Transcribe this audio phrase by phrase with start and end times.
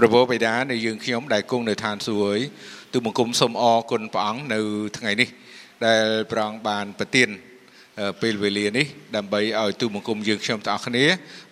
[0.00, 2.42] ព្រះពោបិតានៃយើងខ្ញុំដែលគង់នៅឋានសួគ៌
[2.92, 4.60] ទូបង្គំសូមអរគុណព្រះអង្គនៅ
[4.98, 5.28] ថ្ងៃនេះ
[5.86, 7.28] ដែលព្រះអង្គបានប្រទាន
[8.22, 11.04] ពេលវេលានេះដើម្បីឲ្យទូបង្គំយើងខ្ញុំទាំងអស់គ្នា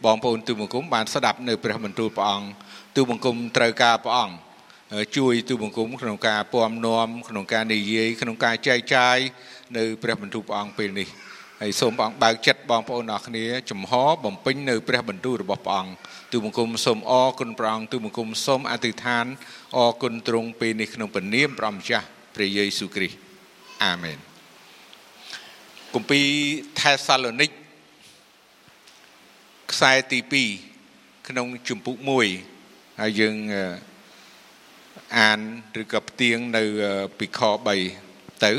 [0.04, 2.48] បងប្អូនទូបង្គំបានស្ដាប់នៅព្រះបន្ទូលព្រះអង្គ
[2.96, 4.37] ទូបង្គំត្រូវការព្រះអង្គ
[5.17, 9.19] ជួយទូបង្គំក្នុងការពំនាំក្នុងការនិយាយក្នុងការចែកចាយ
[9.76, 11.08] នៅព្រះបន្ទូលព្រះអង្គពេលនេះ
[11.62, 13.92] ហើយសូមព្រះអង្គបើកចិត្តបងប្អូនអរគ្នាចំហ
[14.24, 15.92] បំពេញនៅព្រះបន្ទូលរបស់ព្រះអង្គ
[16.32, 19.27] ទូបង្គំសូមអរគុណព្រះអង្គទូបង្គំសូមអធិដ្ឋាន
[19.77, 23.16] អរគុណទ្រង់ពេលនេះក្នុងព្រះនាមព្រះម្ចាស់ព្រះយេស៊ូវគ្រីស្ទ
[23.84, 24.19] អាមែន
[25.95, 26.27] គម្ពីរ
[26.80, 27.50] ថេសាឡូនីក
[29.73, 30.19] ខ្សែទី
[30.73, 31.97] 2ក្នុងជំពូក
[32.48, 33.36] 1ហើយយើង
[35.19, 35.41] អាន
[35.80, 36.62] ឬក៏ផ្ទៀងនៅ
[37.19, 37.41] ពីខ
[37.92, 38.52] 3ទៅ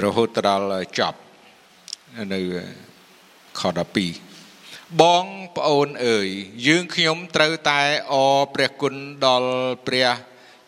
[0.00, 1.18] រហូតដល់ចប់
[2.32, 2.40] នៅ
[3.58, 3.60] ខ
[4.30, 5.24] 12បង
[5.56, 6.28] ប្អូនអើយ
[6.66, 7.80] យើងខ្ញុំត្រូវតែ
[8.12, 8.94] អរព្រះគុណ
[9.26, 9.52] ដល់
[9.86, 10.08] ព្រះ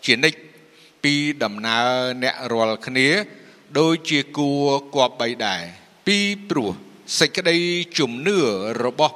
[0.06, 0.40] ជានិច្ច
[1.02, 1.88] ពីដំណើរ
[2.22, 3.08] អ្នករាល់គ្នា
[3.78, 5.62] ដូចជាគួរគប់បីដែរ
[6.06, 6.70] ពីព្រោះ
[7.18, 7.58] សេចក្តី
[7.98, 8.38] ជំនឿ
[8.84, 9.14] របស់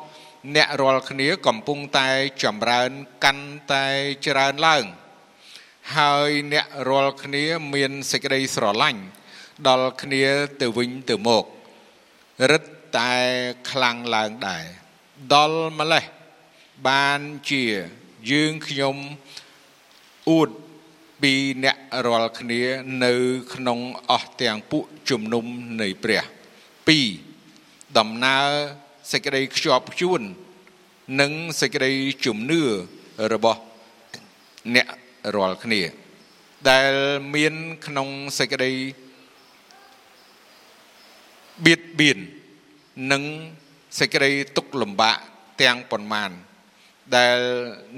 [0.56, 2.08] អ្នករាល់គ្នាកំពុងតែ
[2.42, 2.91] ចម្រើន
[3.25, 3.86] កាន់តែ
[4.27, 4.84] ច្រើនឡើង
[5.97, 7.44] ហើយអ្នករាល់គ្នា
[7.75, 9.02] មានសេចក្តីស្រឡាញ់
[9.66, 10.24] ដល់គ្នា
[10.60, 11.44] ទៅវិញទៅមក
[12.50, 12.64] រឹត
[12.98, 13.14] តែ
[13.70, 14.64] ខ្លាំងឡើងដែរ
[15.34, 16.04] ដល់ម្លេះ
[16.88, 17.20] បាន
[17.50, 17.64] ជា
[18.30, 18.96] យើងខ្ញុំ
[20.30, 20.50] អួត
[21.22, 21.32] ពី
[21.64, 22.62] អ្នករាល់គ្នា
[23.04, 23.14] នៅ
[23.54, 23.78] ក្នុង
[24.10, 25.44] អស់ទាំងពួកជំនុំ
[25.80, 26.22] នៃព្រះ
[27.28, 28.48] 2ដំណើរ
[29.12, 30.20] សេចក្តីខ្ជាប់ខ្ជួន
[31.20, 31.92] និងសេចក្តី
[32.24, 32.62] ជំនឿ
[33.32, 33.60] របស់
[34.74, 34.86] អ្នក
[35.36, 35.82] រាល់គ្នា
[36.70, 36.92] ដែល
[37.34, 37.54] មាន
[37.86, 38.72] ក្នុងសេចក្តី
[41.66, 42.18] បៀតបៀន
[43.12, 43.22] និង
[43.98, 45.16] សេចក្តីទុក្ខលំបាក
[45.62, 46.30] ទាំងប៉ុន្មាន
[47.16, 47.38] ដែល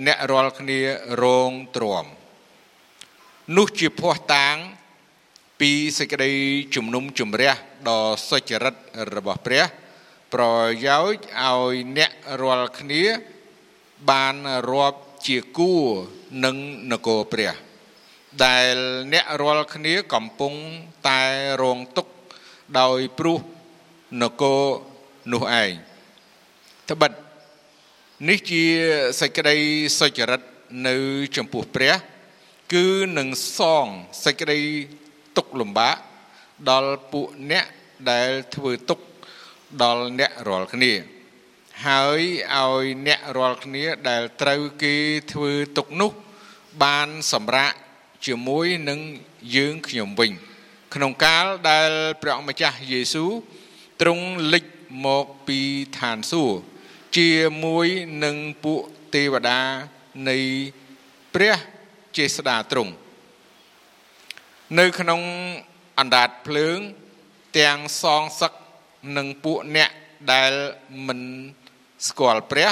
[0.07, 0.81] អ្នករាល់គ្នា
[1.23, 2.07] រងទ្រាំ
[3.57, 4.57] នោះជាភ័ស្តុតាង
[5.61, 6.33] ពីសេចក្តី
[6.75, 7.53] ជំនុំជម្រះ
[7.89, 8.75] ដ៏សុចរិត
[9.15, 9.65] របស់ព្រះ
[10.35, 10.45] ប្រ
[10.87, 12.13] យោជន៍ឲ្យអ្នក
[12.43, 13.03] រាល់គ្នា
[14.11, 14.35] បាន
[14.71, 15.87] រាប់ជាគួរ
[16.45, 16.57] នឹង
[16.93, 17.53] នគរព្រះ
[18.45, 18.77] ដែល
[19.13, 20.55] អ្នករាល់គ្នាកំពុង
[21.09, 21.23] តែ
[21.63, 22.20] រងទុក្ខ
[22.79, 23.39] ដោយព្រោះ
[24.23, 24.63] នគរ
[25.33, 25.73] នោះឯង
[26.91, 27.13] ត្បិត
[28.29, 28.65] នេះជា
[29.21, 29.57] សេចក្តី
[29.99, 30.41] សុចរិត
[30.87, 30.97] នៅ
[31.37, 31.95] ចំពោះព្រះ
[32.73, 32.87] គឺ
[33.19, 33.87] នឹងសង
[34.25, 34.61] សេចក្តី
[35.37, 35.97] ទុកលំបាក
[36.71, 37.67] ដល់ពួកអ្នក
[38.11, 38.99] ដែលធ្វើទុក
[39.83, 40.93] ដល់អ្នករាល់គ្នា
[41.87, 42.21] ហើយ
[42.57, 44.95] ឲ្យអ្នករាល់គ្នាដែលត្រូវគេ
[45.33, 46.13] ធ្វើទុកនោះ
[46.83, 47.73] បានសម្រាក
[48.27, 49.01] ជាមួយនឹង
[49.57, 50.33] យើងខ្ញុំវិញ
[50.95, 51.91] ក្នុងកាលដែល
[52.23, 53.31] ព្រះម្ចាស់យេស៊ូវ
[54.01, 54.65] ទ្រង់លេច
[55.05, 55.61] មកពី
[55.99, 56.61] ឋានសួគ៌
[57.17, 57.31] ជា
[57.65, 57.87] មួយ
[58.25, 58.81] នឹងពួក
[59.15, 59.61] ទេវតា
[60.29, 60.37] នៃ
[61.35, 61.57] ព្រះ
[62.17, 62.93] ចេស្តាទ្រង់
[64.79, 65.21] នៅក្នុង
[65.99, 66.79] អណ្ដាតភ្លើង
[67.59, 68.53] ទាំងសងសឹក
[69.17, 69.91] និងពួកអ្នក
[70.33, 70.53] ដែល
[71.07, 71.21] មិន
[72.09, 72.71] ស្គាល់ព្រះ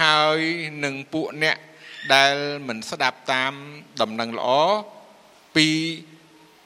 [0.00, 0.40] ហើយ
[0.84, 1.56] នឹងពួកអ្នក
[2.14, 2.34] ដែល
[2.68, 3.52] មិនស្ដាប់តាម
[4.00, 4.48] ដំណឹងល្អ
[5.56, 5.68] ពី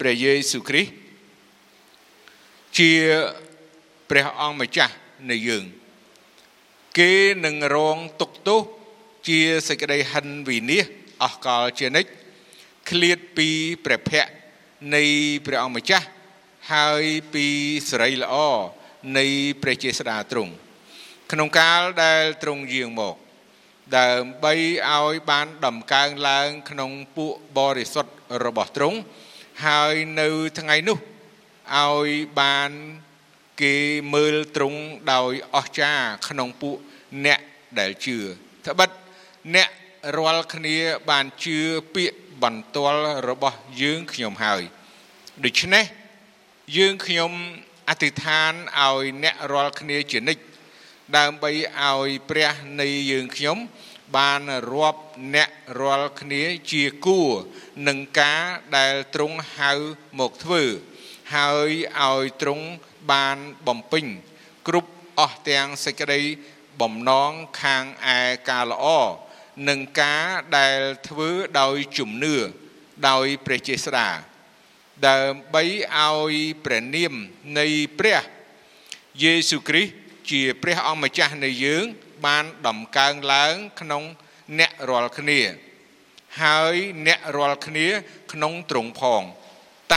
[0.01, 0.93] ព្រះយេស៊ូវគ្រីស្ទ
[2.79, 2.93] ជា
[4.11, 4.95] ព្រះអង្គម្ចាស់
[5.31, 5.65] នៃយើង
[6.99, 7.13] គេ
[7.45, 8.61] នឹងរងទុកទោស
[9.29, 12.11] ជាសេចក្តីហិនវិនិច្ឆ័យអស់កលជានិច្ច
[12.89, 13.49] ឃ្លាតពី
[13.85, 14.35] ព្រះភ័ក្ត្រ
[14.95, 15.03] នៃ
[15.47, 16.07] ព្រះអង្គម្ចាស់
[16.73, 17.47] ហើយពី
[17.91, 18.35] សេរីល្អ
[19.19, 19.27] នៃ
[19.63, 20.53] ព្រះចេស្តាទ្រង់
[21.33, 23.17] ក្នុងកាលដែលទ្រង់យាងមក
[23.99, 24.55] ដើម្បី
[24.91, 28.13] ឲ្យបានដំកើងឡើងក្នុងពួកបរិសុទ្ធ
[28.45, 28.99] របស់ទ្រង់
[29.67, 30.29] ហើយនៅ
[30.59, 30.99] ថ្ងៃនោះ
[31.79, 32.09] ឲ្យ
[32.41, 32.71] បាន
[33.63, 33.75] គេ
[34.15, 34.81] មើលទ្រង់
[35.13, 36.77] ដោយអស្ចារ្យក្នុងពួក
[37.25, 37.41] អ្នក
[37.79, 38.17] ដែលជឿ
[38.67, 38.91] ត្បិត
[39.55, 39.69] អ្នក
[40.17, 40.77] រាល់គ្នា
[41.11, 41.59] បានជឿ
[41.95, 44.63] ពាក្យបន្ទាល់របស់យើងខ្ញុំហើយ
[45.45, 45.85] ដូច្នេះ
[46.77, 47.33] យើងខ្ញុំ
[47.89, 50.43] អធិដ្ឋានឲ្យអ្នករាល់គ្នាជានិច្ច
[51.17, 51.51] ដើម្បី
[51.83, 53.59] ឲ្យព្រះនៃយើងខ្ញុំ
[54.17, 55.03] បានរាប់
[55.35, 56.43] អ្នករាល់គ្នា
[56.73, 57.31] ជាគួរ
[57.89, 58.43] នឹងការ
[58.77, 59.73] ដែលទ្រង់ហៅ
[60.19, 60.63] មកធ្វើ
[61.35, 61.71] ហើយ
[62.01, 62.67] ឲ្យទ្រង់
[63.13, 63.37] បាន
[63.67, 64.07] បំពេញ
[64.69, 66.21] គ្រប់អស់ទាំងសេចក្តី
[66.81, 67.85] បំណងខាង
[68.17, 68.87] ឯការល្អ
[69.69, 70.27] នឹងការ
[70.59, 71.31] ដែលធ្វើ
[71.61, 72.37] ដោយជំនឿ
[73.09, 74.09] ដោយព្រះចេស្តា
[75.09, 75.65] ដើម្បី
[75.99, 76.35] ឲ្យ
[76.65, 77.15] ព្រះនាម
[77.59, 77.67] នៃ
[77.99, 78.21] ព្រះ
[79.23, 79.93] យេស៊ូវគ្រីស្ទ
[80.31, 81.85] ជាព្រះអង្គម្ចាស់នៃយើង
[82.27, 84.03] បានដំកើងឡើងក្នុង
[84.59, 85.41] អ្នករាល់គ្នា
[86.43, 86.75] ហើយ
[87.07, 87.87] អ្នករាល់គ្នា
[88.33, 89.23] ក្នុងទ្រង់ផង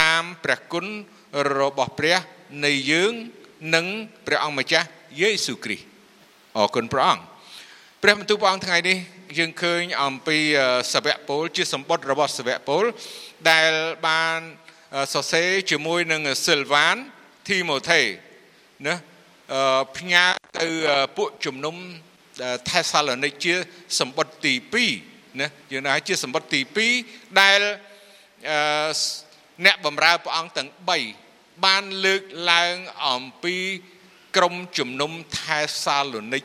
[0.00, 0.86] តាមព្រះគុណ
[1.58, 2.18] របស់ព្រះ
[2.64, 3.12] នៃយើង
[3.74, 3.86] និង
[4.26, 4.86] ព្រះអង្គម្ចាស់
[5.20, 5.86] យេស៊ូវគ្រីស្ទ
[6.56, 7.22] អរគុណព្រះអង្គ
[8.02, 8.98] ព្រះបន្ទូលព្រះអង្គថ្ងៃនេះ
[9.38, 10.38] យើងឃើញអំពី
[10.92, 12.84] សាវកពលជាសម្បត្តិរបស់សាវកពល
[13.50, 13.72] ដែល
[14.06, 14.38] បាន
[15.12, 16.96] សរសេរជាមួយនឹងស៊ីលវ៉ាន
[17.48, 18.00] ធីម៉ូថេ
[18.86, 18.94] ណា
[19.96, 20.24] ផ្ញើ
[20.58, 20.66] ទៅ
[21.16, 21.76] ពួកជំនុំ
[22.68, 23.54] ថេសាឡូនីកជា
[24.00, 24.52] សម្បត្តិទី
[24.96, 26.60] 2ណាយើងថាជាសម្បត្តិទី
[27.00, 27.60] 2ដែល
[29.64, 30.68] អ្នកបម្រើព្រះអង្គទាំង
[31.16, 32.22] 3បានលើក
[32.52, 32.74] ឡើង
[33.06, 33.56] អំពី
[34.36, 36.44] ក្រុមជំនុំថេសាឡូនីក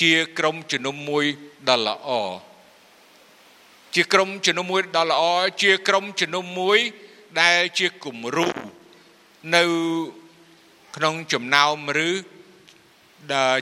[0.00, 1.24] ជាក្រុមជំនុំមួយ
[1.68, 2.10] ដ៏ល្អ
[3.94, 5.22] ជាក្រុមជំនុំមួយដ៏ល្អ
[5.62, 6.78] ជាក្រុមជំនុំមួយ
[7.40, 8.48] ដែលជាគំរូ
[9.54, 9.64] នៅ
[10.96, 12.10] ក្នុងចំណោមឬ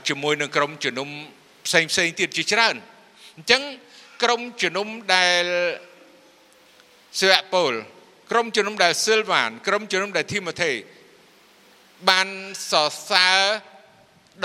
[0.07, 1.09] ជាមួយនឹងក្រុមជំនុំ
[1.65, 2.75] ផ្សេងផ្សេងទៀតជាច្រើន
[3.37, 3.61] អញ្ចឹង
[4.23, 5.45] ក្រុមជំនុំដែល
[7.19, 7.71] សិវពល
[8.31, 10.71] ក្រុមជំនុំដែលស៊ីលវ៉ានក្រុមជំនុំដែលធីម៉ូថេ
[12.09, 12.27] បាន
[12.71, 13.39] សរសើរ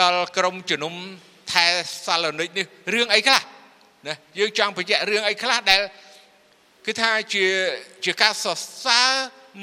[0.01, 0.95] ដល់ក្រុមជំនុំ
[1.53, 1.67] ថែ
[2.05, 3.43] សាឡូនីកនេះរឿងអីខ្លះ
[4.07, 5.83] ណាយើងចង់បញ្ជាក់រឿងអីខ្លះដែល
[6.87, 7.45] គឺថាជា
[8.05, 9.11] ជាការសរសើរ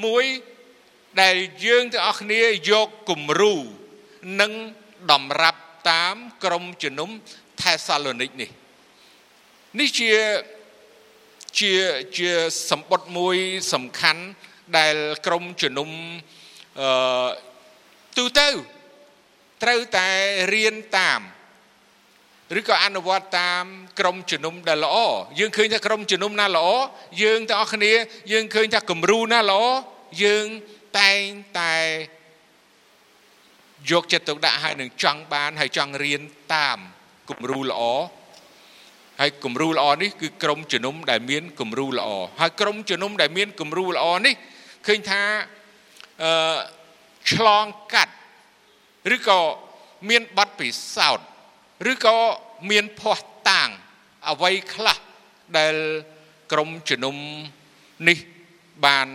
[0.04, 0.24] មួយ
[1.22, 1.36] ដែល
[1.66, 3.54] យើងទាំងអស់គ្នាយកគំរូ
[4.40, 4.52] និង
[5.12, 5.60] តម្រាប់
[5.90, 7.10] តាមក្រុមជំនុំ
[7.66, 8.50] ថេសាឡូនីកនេះ
[9.80, 10.10] នេះជា
[11.58, 11.72] ជា
[12.18, 12.30] ជា
[12.70, 13.36] សម្បត្តិមួយ
[13.72, 14.22] សំខាន់
[14.76, 14.94] ដែល
[15.26, 15.90] ក្រុមជំនុំ
[16.80, 17.28] អឺ
[18.16, 18.48] ទូទៅ
[19.62, 20.08] ត្រូវតែ
[20.54, 21.20] រៀនតាម
[22.58, 23.64] ឬក៏អនុវត្តតាម
[23.98, 24.96] ក្រុមជំនុំដែលល្អ
[25.38, 26.68] យើងឃើញថាក្រុមជំនុំណាល្អ
[27.22, 27.92] យើងទាំងអស់គ្នា
[28.32, 29.62] យើងឃើញថាគំរូណាល្អ
[30.24, 30.46] យើង
[30.98, 31.24] តែង
[31.60, 31.76] តែ
[33.90, 36.22] យកចិត្តទុកដាក់ហើយនឹងចង់បានហើយចង់រៀន
[36.54, 36.78] តាម
[37.30, 37.82] គំរូល្អ
[39.20, 42.08] ហើយគំរូល្អនេះគឺក្រុមជំនុំដែលមានគំរូល្អ
[42.40, 44.34] ហើយក្រុមជំនុំដែលមានគំរូល្អនេះ
[44.86, 45.22] ឃើញថា
[46.22, 46.56] អឺ
[47.32, 47.64] ឆ្លង
[47.94, 48.14] កាត់
[49.14, 49.40] ឬក៏
[50.08, 51.26] មានប័ណ្ណពិសោធន៍
[51.92, 52.16] ឬក៏
[52.70, 53.68] មានភ័ស្តុតាង
[54.30, 54.98] អ្វីខ្លះ
[55.58, 55.74] ដែល
[56.52, 57.16] ក្រុមជំនុំ
[58.08, 58.18] នេះ
[58.84, 59.08] បាន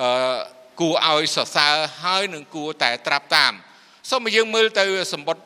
[0.00, 0.38] អឺ
[0.80, 3.52] គួរឲ្យសរសើរហើយនឹងគួរតែត្រាប់តាម
[4.10, 5.44] សូមយើងមើលទៅសម្បត្តិ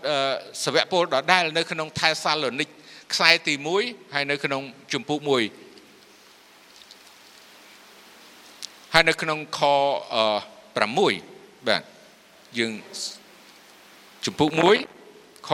[0.64, 2.68] សវៈពលដដែលនៅក្នុងថែសាឡូនីក
[3.12, 3.54] ខ្សែទី
[3.84, 4.62] 1ហើយនៅក្នុង
[4.92, 5.30] ជំពូក1
[8.94, 9.60] ហើយនៅក្នុងខ
[10.84, 11.82] 6បាទ
[12.58, 12.72] យើង
[14.24, 14.50] ជំពូក
[14.98, 15.50] 1ខ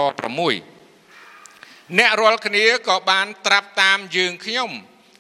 [0.82, 4.70] 6អ្នករាល់គ្នាក៏បានត្រាប់តាមយើងខ្ញុំ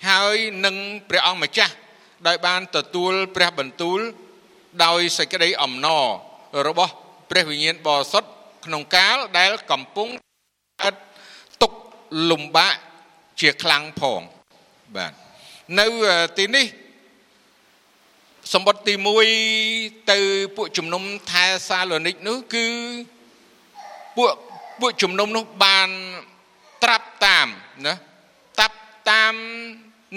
[0.08, 0.76] ហើយនឹង
[1.08, 1.74] ព្រះអង្គម្ចាស់
[2.26, 3.98] ដោយបានទទួលព្រះបន្ទូល
[4.84, 6.04] ដោយសេចក្តីអំណរ
[6.68, 6.94] របស់
[7.30, 8.30] ព្រះវិញ្ញាណបរិសុទ្ធ
[8.64, 10.08] ក្នុងកាលដែលកំពុង
[10.88, 10.96] ឥត
[11.62, 11.72] ទុក
[12.30, 12.74] លំបាក
[13.40, 14.20] ជាខ្លាំងផង
[14.96, 15.12] បាទ
[15.78, 15.86] នៅ
[16.38, 16.66] ទីនេះ
[18.52, 18.94] សម្បត្តិទី
[19.52, 20.18] 1ទៅ
[20.56, 22.66] ពួកជំនុំថែសាឡូនីកនោះគឺ
[24.16, 24.34] ពួក
[24.80, 25.88] ពួកជំនុំនោះបាន
[26.82, 27.48] ត្រាប់តាម
[27.86, 27.94] ណា
[28.60, 28.78] តាប់
[29.10, 29.34] តាម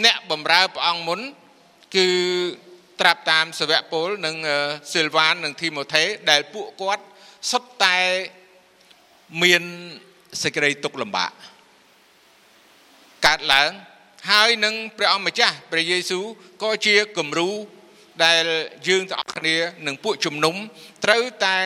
[0.03, 1.19] អ្នកបម្រើព្រះអង្គមុន
[1.95, 2.07] គឺ
[3.01, 4.35] ត្រាប់តាមសាវកពលនិង
[4.91, 7.05] ស៊ីលវ៉ាននិងធីម៉ូថេដែលពួកគាត់
[7.51, 7.97] សុទ្ធតែ
[9.43, 9.63] មាន
[10.43, 11.31] សេចក្តីទុកលំបាក
[13.25, 13.69] កើតឡើង
[14.29, 16.25] ហើយនឹងព្រះអង្គម្ចាស់ព្រះយេស៊ូវ
[16.63, 17.49] ក៏ជាគំរូ
[18.25, 18.45] ដែល
[18.87, 19.55] យើងទាំងអស់គ្នា
[19.87, 20.55] នឹងពួកជំនុំ
[21.05, 21.57] ត្រូវតែ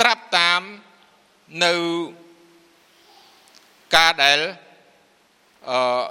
[0.00, 0.60] ត្រាប់តាម
[1.64, 1.74] នៅ
[3.96, 4.38] ការដែល
[5.70, 6.02] អឺ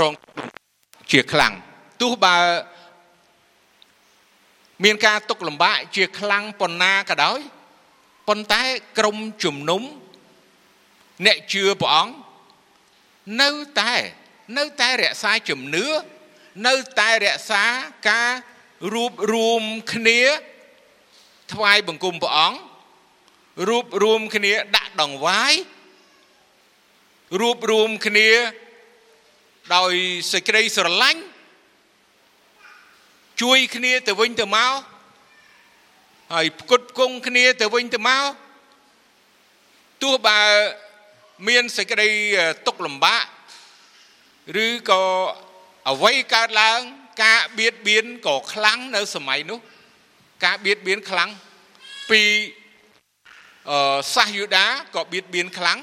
[0.00, 0.12] រង
[1.12, 1.52] ជាខ្លាំង
[2.00, 2.36] ទោះបើ
[4.84, 7.40] មានការទុកលំបាកជាខ្លាំងប៉ុណ្ណាក៏ដោយ
[8.28, 8.62] ប៉ុន្តែ
[8.98, 9.82] ក្រុមជំនុំ
[11.26, 12.14] អ្នកជឿព្រះអង្គ
[13.40, 13.50] នៅ
[13.80, 13.94] តែ
[14.58, 15.86] នៅតែរក្សាជំនឿ
[16.66, 17.64] នៅតែរក្សា
[18.08, 18.30] ការ
[18.92, 19.62] រួបរួម
[19.92, 20.20] គ្នា
[21.52, 22.58] ថ្វាយបង្គំព្រះអង្គ
[23.68, 25.54] រួបរួមគ្នាដាក់ដង្វាយ
[27.40, 28.30] រួបរួមគ្នា
[29.76, 29.92] ដោយ
[30.32, 31.22] សេចក្តីស្រឡាញ់
[33.42, 34.72] ជួយគ្នាទៅវិញទៅមក
[36.32, 38.24] ហើយផ្គត់ផ្គង់គ្នាទៅវិញទៅមក
[40.02, 40.40] ទោះបើ
[41.48, 42.08] មានសេចក្តី
[42.66, 43.24] ទុកលំបាក
[44.64, 45.02] ឬក៏
[45.90, 46.80] អ្វីកើតឡើង
[47.22, 49.58] ការបៀតបៀនក៏ខ្លាំងនៅសម័យនោះ
[50.44, 51.30] ការបៀតបៀនខ្លាំង
[52.10, 52.22] ពី
[53.70, 55.78] អឺសាសយូដាក៏បៀតបៀនខ្លាំង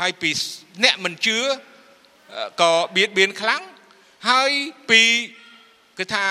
[0.00, 0.30] ហើយពី
[0.84, 1.38] អ្នកមិនជឿ
[2.60, 3.62] ក៏បៀតបៀនខ្លាំង
[4.28, 4.50] ហើយ
[4.90, 5.02] ពី
[5.98, 6.26] គឺថា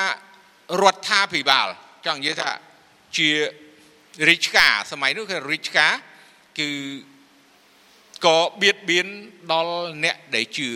[0.84, 1.68] រដ្ឋាភិបាល
[2.06, 2.52] ចង់និយាយថា
[3.18, 3.30] ជា
[4.30, 5.94] រាជការសម័យនោះគឺរាជការ
[6.60, 6.70] គឺ
[8.26, 9.08] ក៏បៀតបៀន
[9.52, 10.70] ដល់អ្នកដែលជឿ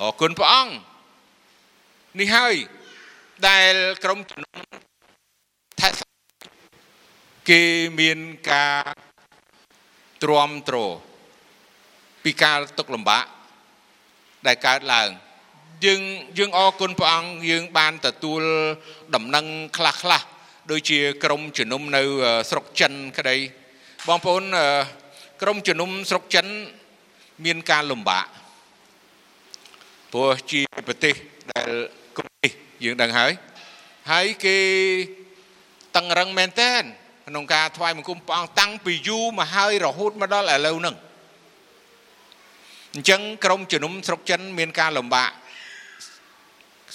[0.00, 0.72] អរគុណព្រះអង្គ
[2.20, 2.54] នេះហើយ
[3.48, 4.52] ដែលក្រុមជំនុំ
[5.80, 5.88] ថា
[7.50, 7.62] គេ
[8.00, 8.18] មាន
[8.50, 8.82] ការ
[10.22, 10.76] ទ្រាំទ្រ
[12.24, 13.24] ពីការទុកលំបាក
[14.46, 15.08] ដែលកើតឡើង
[15.84, 16.00] យើង
[16.38, 18.42] យើងអរគុណព្រះអង្គយើងបានទទួល
[19.14, 20.22] ដំណឹងខ្លះខ្លះ
[20.70, 22.02] ដូចជាក្រមជំនុំនៅ
[22.50, 23.36] ស្រុកចិនក្តី
[24.08, 24.42] បងប្អូន
[25.42, 26.46] ក្រមជំនុំស្រុកចិន
[27.44, 28.26] មានការលំបាក
[30.12, 31.14] ព្រោះជាប្រទេស
[31.52, 31.68] ដែល
[32.16, 32.52] កុម្មុយនីស
[32.84, 33.32] យើងដឹងហើយ
[34.10, 34.58] ហើយគេ
[35.96, 36.72] តឹងរឹងមែនតើ
[37.28, 40.96] ក្នុងការថ្វាយបង្គំព្រះអង្គតាំងពីយូរមកហើយរហូតមកដល់ឥឡូវហ្នឹង
[42.94, 45.30] អញ្ចឹងក្រមជំនុំស្រុកចិនមានការលំបាក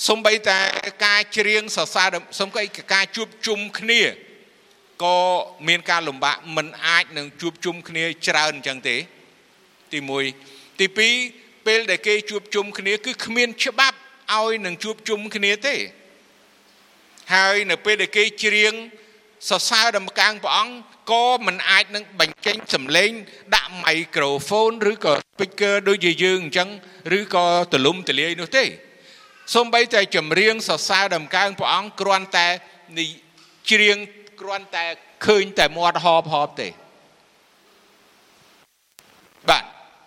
[0.08, 0.60] សំបីតែ
[1.06, 4.02] ការច្រៀងសរសើរសំបីការជួបជុំគ្នា
[5.04, 5.20] ក៏
[5.68, 8.98] មានការលំបាកមិនអាចនឹងជួបជុំគ្នាច្រើនអញ្ចឹងទេ
[9.92, 10.00] ទី
[10.40, 10.86] 1ទី
[11.28, 13.98] 2ពេលដែលគេជួបជុំគ្នា គឺគ្មានច្បាប់
[14.36, 15.76] ឲ្យនឹងជួបជុំគ្នាទេ
[17.34, 18.74] ហើយនៅពេលដែលគេច្រៀង
[19.50, 20.76] សរសើរដំកើងព្រះអង្គ
[21.12, 23.12] ក៏មិនអាចនឹងបញ្ចេញសំឡេង
[23.56, 26.70] ដាក់មីក្រូហ្វូន ឬក៏ speaker ដូចជាយើងអញ្ចឹង
[27.18, 28.64] ឬក៏ទលំទលាយនោះទេ
[29.54, 32.48] សូម្បីតែចម្រៀងសរសើរដំកើងព្រះអង្គគ្រាន់តែ
[32.98, 33.06] និ
[33.72, 33.98] ច្រៀង
[34.42, 34.86] គ្រាន់តែ
[35.26, 36.70] ឃើញតែមាត់ហបហបទេ
[39.50, 39.64] បាទ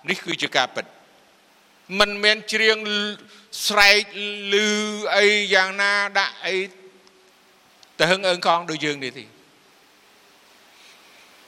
[0.09, 0.85] នេះគឺជាការពិត
[1.99, 2.78] មិនមែនច្រៀង
[3.66, 4.02] ស្រែក
[4.52, 4.55] ឮ
[5.16, 6.57] អីយ៉ាងណាដាក់អី
[7.99, 9.25] ទៅហឹងអើងកងដូចយើងនេះទេ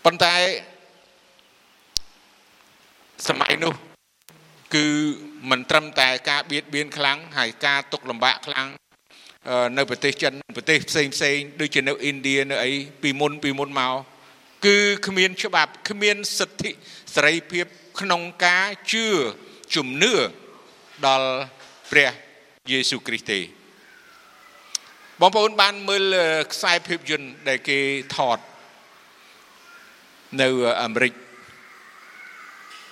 [0.05, 0.35] ប៉ុន្តែ
[3.29, 3.75] សម័យនោះ
[4.75, 4.87] គឺ
[5.51, 8.69] មិនត្រឹមតែការបៀតបៀនខ្លាំងហើយការទុកលំបាកខ្លាំង
[9.77, 13.95] នៅប្រទេសចិនប្រទេសផ្សេងផ្សេងដូចជានៅឥណ្ឌានៅអីពីមុនពីមុនមក
[14.67, 16.71] គឺគ្មានច្បាប់គ្មានសិទ្ធិ
[17.15, 17.67] សេរីភាព
[18.01, 19.07] ក្នុងការជឿ
[19.75, 20.15] ជំនឿ
[21.07, 21.31] ដល់
[21.91, 22.11] ព្រះ
[22.71, 23.41] យេស៊ូវគ្រីស្ទទេ
[25.21, 26.05] បងប្អូនបានមើល
[26.53, 27.79] ខ្សែភាពយន្តដែលគេ
[28.17, 28.39] ថត
[30.41, 30.49] នៅ
[30.83, 31.13] អាមេរិក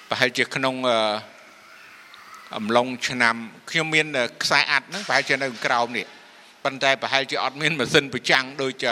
[0.09, 0.75] ប្រហែលជាក្នុង
[2.55, 3.37] អំឡុងឆ្នាំ
[3.71, 4.07] ខ្ញុំមាន
[4.43, 6.07] ខ្សែអាត់ហ្នឹងប្រហែលជានៅក្រោមនេះ
[6.65, 8.87] ប៉ុន្តែប្រហែលជាអត់មានម៉ាស៊ីនប្រចាំងដូច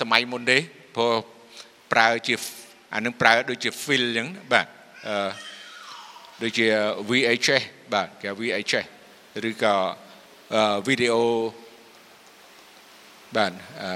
[0.00, 0.58] សម័យមុនទេ
[0.96, 1.14] ព្រោះ
[1.92, 2.34] ប្រើជា
[2.94, 4.66] អានឹងប្រើដូចជា fill អញ្ចឹងបាទ
[5.08, 5.30] អឺ
[6.42, 6.66] ដូចជា
[7.08, 8.86] VHS បាទគេ VHS
[9.48, 9.74] ឬក៏
[10.86, 11.24] វីដេអូ
[13.36, 13.90] បាទអឺ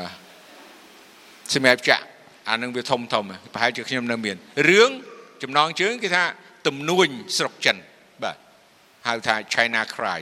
[1.54, 2.04] សម្រាប់ចាក់
[2.49, 4.37] អានឹងវាធំធំប្រហែលជាខ្ញុំនៅមាន
[4.69, 4.90] រឿង
[5.42, 6.25] ចំណងជើងគេថា
[6.66, 7.91] ទំនួញស្រុកចិនបាទ
[9.06, 10.21] ហៅថា China Cry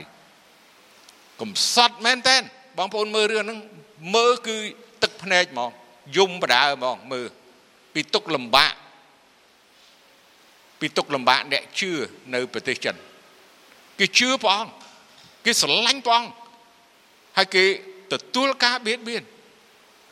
[1.41, 2.37] កំសត់មែនតើ
[2.77, 3.59] បងប្អូនមើលរឿងហ្នឹង
[4.15, 4.57] មើលគឺ
[5.03, 5.71] ទឹកភ្នែកហ្មង
[6.17, 7.27] យំបដើហ្មងមើល
[7.93, 8.73] ពីទុកលំបាក
[10.79, 11.91] ពីទុកលំបាកអ្នកជឿ
[12.33, 12.95] នៅប្រទេសចិន
[13.99, 14.71] គេជឿព្រះអង្គ
[15.45, 16.31] គេស្រឡាញ់ព្រះអង្គ
[17.37, 17.63] ហើយគេ
[18.11, 19.23] ទទួលការបៀតបៀន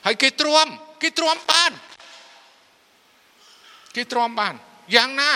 [0.05, 0.67] ហើយគេទ្រាំ
[1.01, 1.71] គេទ្រាំបាន
[3.95, 4.53] គេទ្រាំបាន
[4.95, 5.31] យ៉ាងណា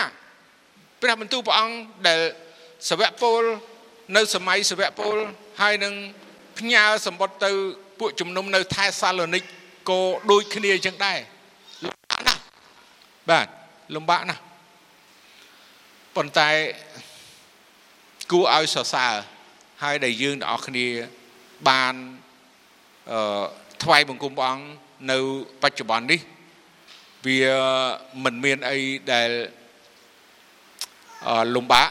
[1.02, 1.76] ព្រះបន្ទូលព្រះអង្គ
[2.06, 2.20] ដែល
[2.90, 3.42] សវៈពល
[4.16, 5.16] នៅសម័យសវៈពល
[5.60, 5.94] ហើយនឹង
[6.58, 7.50] ផ្ញើសម្បត្តិទៅ
[7.98, 9.44] ពួកជំនុំនៅថែសាឡូនីក
[9.90, 10.00] ក៏
[10.30, 11.18] ដូចគ្នាអញ្ចឹងដែរ
[11.84, 12.40] លំបាកណាស់
[13.30, 13.46] បាទ
[13.94, 14.42] លំបាកណាស់
[16.16, 16.50] ប៉ុន្តែ
[18.30, 19.12] គួរឲ្យសរសើរ
[19.82, 20.86] ហើយដែលយើងទាំងអស់គ្នា
[21.68, 21.94] បាន
[23.10, 23.44] អឺ
[23.82, 24.66] ថ្វាយបង្គំព្រះអង្គ
[25.10, 25.18] នៅ
[25.62, 26.20] បច្ចុប្បន្ននេះ
[27.26, 27.40] វា
[28.24, 28.78] មិនមានអី
[29.12, 29.30] ដែល
[31.56, 31.88] លំបាក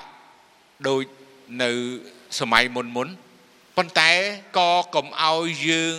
[0.88, 1.04] ដូច
[1.64, 1.72] នៅ
[2.40, 3.08] សម័យមុនមុន
[3.78, 4.12] ប៉ុន្តែ
[4.58, 5.98] ក៏កុំឲ្យយើង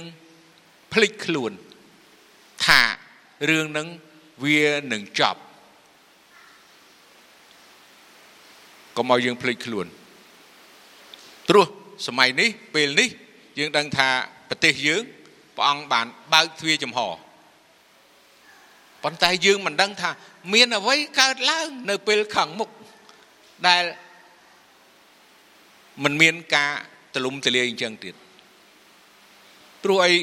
[0.93, 1.53] ភ្លេចខ្លួន
[2.65, 2.83] ថា
[3.51, 3.89] រឿងនឹង
[4.45, 4.63] វា
[4.93, 5.41] នឹងចប់
[8.97, 9.87] កុំឲ្យយើងភ្លេចខ្លួន
[11.49, 11.67] ព្រោះ
[12.07, 13.09] សម័យនេះពេលនេះ
[13.59, 14.09] យើងដឹងថា
[14.49, 15.03] ប្រទេសយើង
[15.57, 17.01] ព្រះអង្គបានបើកទ្វារចំហ
[19.03, 20.11] ប៉ុន្តែយើងមិនដឹងថា
[20.53, 22.71] មានអ្វីកើតឡើង នៅពេលខាងមុខ
[23.69, 23.83] ដែល
[26.04, 26.72] មិនមានការ
[27.16, 28.16] ទលំទលាយអញ្ចឹងទៀត
[29.84, 30.14] ព្រោះអី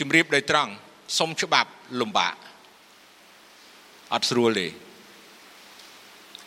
[0.00, 0.72] ជំរាបដោយត្រង់
[1.18, 2.34] សុំច្បាប់លំបាក
[4.14, 4.66] អត់ស្រួលទេ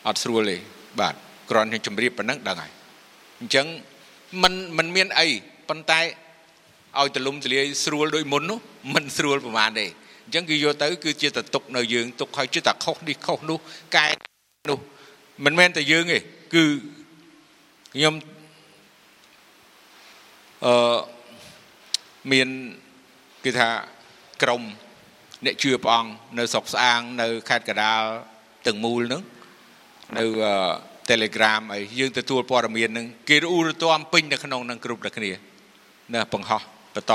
[0.06, 0.56] អត់ស្រួលទេ
[1.00, 1.14] បាទ
[1.50, 2.72] គ្រាន់តែជំរាបប៉ុណ្ណឹងដឹងហើយ
[3.40, 3.66] អញ្ចឹង
[4.42, 5.28] มันมันមានអី
[5.68, 6.00] ប៉ុន្តែ
[7.00, 8.58] ឲ្យទលំទលាយស្រួលដូចមុននោះ
[8.94, 9.86] มันស្រួលប្រហែលទេ
[10.24, 13.58] អញ្ចឹងគឺយកទៅគឺជាតតុកនៅយើងទុកឲ្យជាតខុសនេះខុសនោះ
[13.96, 14.06] កែ
[14.70, 14.78] នោះ
[15.44, 16.18] មិនមែនតែយើងទេ
[16.54, 16.64] គឺ
[17.97, 18.15] ខ្ញុំ
[20.65, 20.97] អឺ
[22.31, 22.47] មាន
[23.43, 23.69] គេថា
[24.43, 24.63] ក្រម
[25.45, 28.03] អ្នកជឿព្រះអង្គនៅស្រុកស្អាងនៅខេត្តកដាល
[28.67, 29.21] ទាំងមូលហ្នឹង
[30.17, 30.25] នៅ
[31.09, 35.31] Telegram អីយើងទទួលព័ត៌មានហ្នឹងគេរអ៊ូរទាំពេញនៅក្នុងហ្នឹងគ្រប់តែគ្នា
[36.13, 36.61] ណាបង្ហោះ
[36.95, 37.13] បន្ត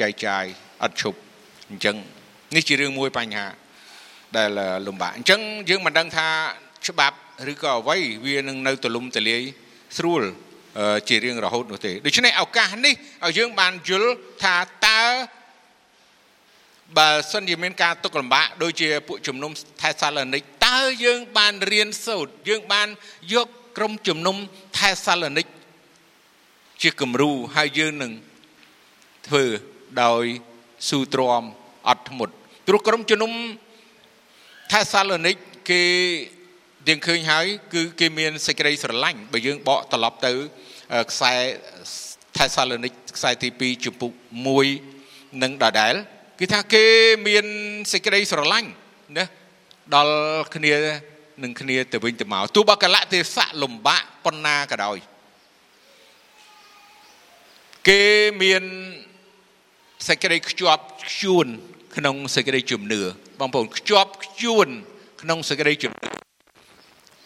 [0.00, 0.44] ចែកចាយ
[0.82, 1.18] អត់ឈប់
[1.70, 1.96] អញ្ចឹង
[2.56, 3.46] នេះជារឿងមួយបញ្ហា
[4.36, 4.50] ដែល
[4.86, 5.40] លំបាកអញ្ចឹង
[5.70, 6.28] យើងមិនដឹងថា
[6.88, 7.16] ច្បាប់
[7.52, 9.42] ឬក៏អ្វីវានឹងនៅទលំទលាយ
[9.96, 10.22] ស្រួល
[11.08, 14.12] ជារៀងរហូតនោះទេដូច្នេះឱកាសនេះឲ្យយើងបានយល់
[14.42, 15.02] ថាតើ
[16.98, 19.50] បើសិនជាមានការទុកលំបាកដូចជាពួកជំនុំ
[19.80, 22.88] ថេសាឡូនីកតើយើងបានរៀនសូត្រយើងបាន
[23.34, 24.36] យកក្រុមជំនុំ
[24.78, 25.46] ថេសាឡូនីក
[26.82, 28.12] ជាគំរូហើយយើងនឹង
[29.26, 29.44] ធ្វើ
[30.02, 30.24] ដោយ
[30.88, 31.44] ស៊ូទ្រាំ
[31.88, 32.34] អត់ធ្មត់
[32.66, 33.32] ព្រោះក្រុមជំនុំ
[34.70, 35.36] ថេសាឡូនីក
[35.70, 35.82] គេ
[36.88, 40.32] យើងឃើញហើយគឺគេមានសេចក្តីស្រឡាញ់បើយើងបកត្រឡប់ទៅ
[41.10, 41.32] ខ្សែ
[42.36, 44.12] ថេសាឡូនីកខ្សែទី2ជំពូក
[44.76, 45.94] 1នឹងដដែល
[46.38, 46.84] គឺថាគេ
[47.28, 47.44] មាន
[47.92, 48.70] សេចក្តីស្រឡាញ់
[49.18, 49.24] ណា
[49.94, 50.16] ដល់
[50.54, 50.74] គ្នា
[51.42, 54.98] នឹងគ្នាទៅវិញទៅមកទោះបើកលៈទេសៈលំបាកប៉ុណ្ណាក៏ដោយ
[57.88, 58.02] គេ
[58.42, 58.62] មាន
[60.08, 61.46] សេចក្តីខ្ជាប់ខ្ជួន
[61.96, 63.00] ក្នុងសេចក្តីជំនឿ
[63.40, 64.68] បងប្អូនខ្ជាប់ខ្ជួន
[65.22, 66.25] ក្នុងសេចក្តីជំនឿ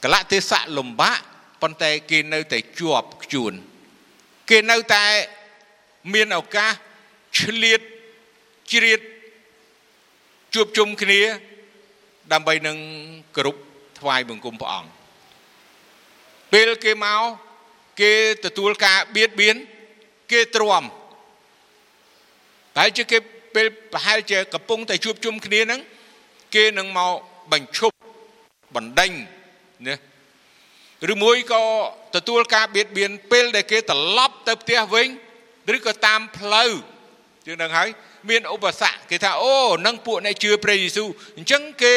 [0.05, 1.21] កលៈទេសៈលំបាក
[1.63, 3.53] ប៉ុន្តែគេនៅតែជាប់ខ្ជួន
[4.51, 5.05] គេនៅតែ
[6.13, 6.73] មានឱកាស
[7.39, 7.81] ឆ្លៀត
[8.73, 9.01] ជ្រៀត
[10.55, 11.21] ជួបជុំគ្នា
[12.33, 12.79] ដើម្បីនឹង
[13.37, 13.61] គ្រប់
[13.99, 14.91] ថ្វាយបង្គំព្រះអង្គ
[16.53, 17.23] ពេលគេមក
[18.01, 18.13] គេ
[18.45, 19.57] ទទួលការបៀតបៀន
[20.33, 20.85] គេទ្រាំ
[22.77, 23.19] តែជាគេ
[23.55, 25.81] ពេលប្រហែលជាកំពុងតែជួបជុំគ្នាហ្នឹង
[26.55, 27.13] គេនឹងមក
[27.53, 27.97] បញ្ឈប់
[28.77, 29.13] បណ្ដេញ
[29.89, 29.97] ណា
[31.13, 31.63] ឬមួយក៏
[32.17, 35.09] ទទួលការបៀតបៀនពេលដែលគេត្រឡប់ទៅផ្ទះវិញ
[35.77, 36.73] ឬក៏តាមផ្លូវ
[37.47, 37.89] ជាងនឹងហើយ
[38.29, 39.57] មានឧបសគ្គគេថាអូ
[39.87, 41.97] នឹងពួកអ្នកជឿព្រះយេស៊ូវអញ្ចឹងគេ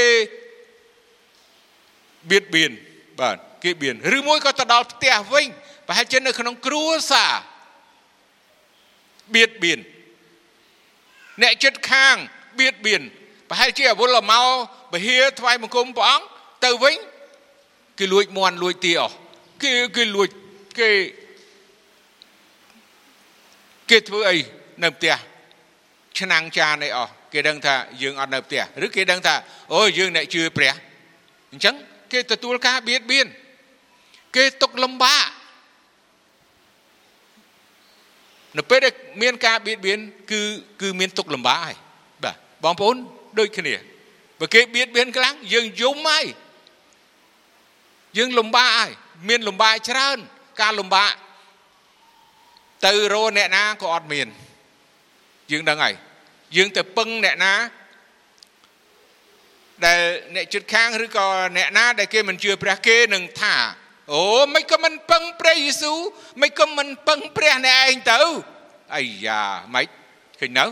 [2.29, 2.71] បៀតបៀន
[3.19, 5.45] បាទគេបៀនឬមួយក៏ទៅដល់ផ្ទះវិញ
[5.87, 7.33] ប្រហែលជានៅក្នុងគ្រួសារ
[9.35, 9.79] បៀតបៀន
[11.41, 12.15] អ្នកចិត្តខាង
[12.59, 13.01] បៀតបៀន
[13.49, 14.47] ប្រហែលជាអវលមក
[14.93, 16.25] បហាថ្វាយបង្គំព្រះអង្គ
[16.65, 16.95] ទៅវិញ
[17.99, 19.13] គេលួចមន់លួចទាអស់
[19.61, 20.29] គេគេលួច
[20.79, 20.89] គេ
[23.89, 24.37] គេធ្វើអី
[24.83, 25.15] នៅផ្ទះ
[26.19, 29.35] ឆ្នាំងចានអីអស់គេដឹងថាយើងអត់នៅផ្ទះឬគេដឹងថា
[29.73, 30.73] អូយើងអ្នកជឿព្រះ
[31.51, 31.75] អញ្ចឹង
[32.11, 33.27] គេទទួលការបៀតបៀន
[34.35, 35.25] គេຕົកលំបាក
[38.57, 39.99] នៅពេលដែលមានការបៀតបៀន
[40.31, 40.41] គឺ
[40.81, 41.75] គឺមានទុកលំបាកហើយ
[42.23, 42.95] បាទបងប្អូន
[43.39, 43.75] ដូចគ្នា
[44.39, 46.25] បើគេបៀតបៀនខ្លាំងយើងយំហើយ
[48.17, 48.91] យើងលំបាកហើយ
[49.27, 50.17] មានលំបាកច្រើន
[50.61, 51.13] ការលំបាក
[52.85, 54.27] ទៅរកអ្នកណាក៏អត់មាន
[55.51, 55.93] យើងដឹងហើយ
[56.55, 57.53] យើងទៅពឹងអ្នកណា
[59.85, 59.99] ដែល
[60.35, 63.55] អ្នកជិតខាងឬក៏អ្នកណាដែលគេមិនជឿព្រះគេនឹងថា
[64.13, 64.23] អូ
[64.53, 65.99] មិនក៏មិនពឹងព្រះយេស៊ូវ
[66.41, 68.21] មិនក៏មិនពឹងព្រះអ្នកឯងទៅ
[68.95, 69.41] អាយ៉ា
[69.73, 69.85] មិន
[70.39, 70.65] ឃើញនៅ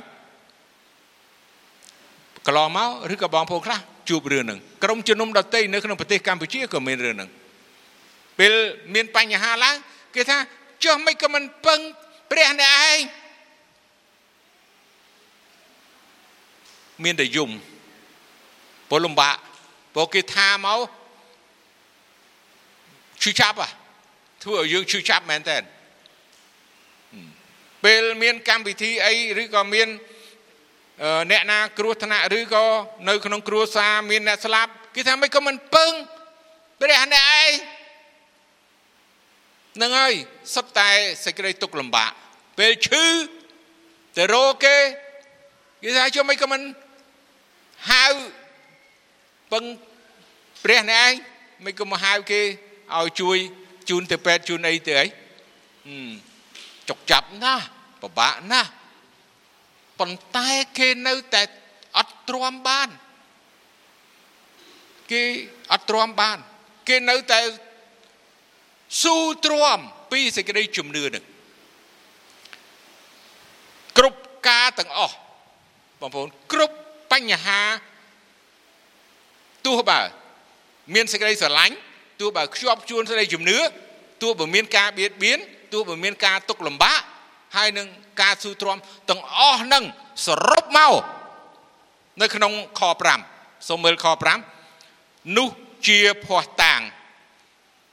[2.46, 7.30] កន្លងមកឬក៏បងប្អូនខ្លះ ជួបរឿងហ្នឹងក្រុមជំនុំដតីនៅក្នុងប្រទេសកម្ពុជាក៏មានរឿងហ្នឹង
[8.40, 8.54] ពេល
[8.94, 9.76] មានបញ្ហាឡើង
[10.16, 10.38] គេថា
[10.84, 11.80] ចុះមិនក៏មិនពឹង
[12.32, 13.00] ព្រះអ្នកឯង
[17.04, 17.50] មានតែយំ
[18.90, 19.36] ពលលំបាក
[19.94, 20.80] ព្រោះគេថាមក
[23.24, 23.58] ឈឺចាប់
[24.44, 25.58] ធ្វើឲ្យយើងឈឺចាប់មែនតើ
[27.84, 29.88] ពេលមានកម្មវិធីអីឬក៏មាន
[31.32, 32.66] អ្នកណាគ្រោះថ្នាក់ឬក៏
[33.08, 35.92] នៅក្នុងគ្រួសារមានអ្នកស្លាប់គេថាមិនក៏មិនពឹង
[36.80, 37.50] ព្រះអ្នកឯង
[39.82, 40.14] នឹងហើយ
[40.56, 40.90] សុទ្ធតែ
[41.26, 42.12] សេចក្តីទុកលំបាក
[42.58, 43.06] ពេលឈឺ
[44.18, 44.78] ទៅរកគេ
[45.84, 46.62] គេថាជួយមិនក៏មិន
[47.92, 48.06] ហៅ
[49.52, 49.64] ពឹង
[50.64, 51.12] ព្រះនេះឯង
[51.66, 52.42] មិនក៏មកហៅគេ
[52.96, 53.38] ឲ្យជួយ
[53.90, 55.06] ជូនទៅពេទ្យជូនអីទៅអី
[56.90, 57.64] ចុកចាប់ណាស់
[58.02, 58.70] ពិបាកណាស់
[60.02, 61.44] ប៉ុន្តែគេនៅតែ
[61.98, 62.90] អត់ទ្រាំបាន
[65.12, 65.24] គេ
[65.72, 66.38] អត់ទ្រាំបាន
[66.88, 67.40] គេនៅតែ
[69.04, 69.80] ស៊ូទ្រាំ
[70.12, 71.24] ពីសេចក្តីជំនឿនឹង
[73.98, 75.16] គ្រប់ការទាំងអស់
[76.02, 76.76] បងប្អូនគ្រប់
[77.12, 77.62] បញ្ហា
[79.66, 80.00] ទោះបើ
[80.94, 81.76] មានសេចក្តីស្រឡាញ់
[82.20, 83.58] ទោះបើខ្ជាប់ជួនសេចក្តីជំនឿ
[84.22, 85.40] ទោះបើមានការបៀតបៀន
[85.74, 87.02] ទោះបើមានការទុកលំបាក
[87.56, 87.88] ហើយនឹង
[88.22, 88.78] ការស៊ូទ្រាំ
[89.10, 89.84] ទាំងអស់នឹង
[90.26, 90.94] សរុបមក
[92.22, 92.82] នៅក្នុងខ
[93.26, 94.06] 5សូមមើលខ
[94.72, 95.50] 5នោះ
[95.88, 96.82] ជាភ័ស្តុតាង